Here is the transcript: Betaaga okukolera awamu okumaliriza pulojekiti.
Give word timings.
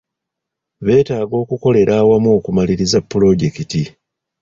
Betaaga 0.85 1.35
okukolera 1.43 1.93
awamu 2.01 2.29
okumaliriza 2.37 2.99
pulojekiti. 3.09 3.83